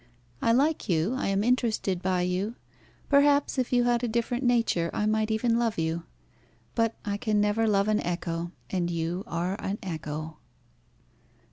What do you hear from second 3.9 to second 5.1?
a different nature I